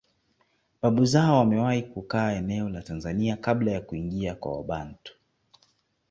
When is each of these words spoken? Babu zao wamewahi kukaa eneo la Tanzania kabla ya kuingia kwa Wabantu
Babu 0.81 1.05
zao 1.05 1.37
wamewahi 1.37 1.81
kukaa 1.81 2.31
eneo 2.31 2.69
la 2.69 2.81
Tanzania 2.81 3.37
kabla 3.37 3.71
ya 3.71 3.81
kuingia 3.81 4.35
kwa 4.35 4.55
Wabantu 4.57 5.13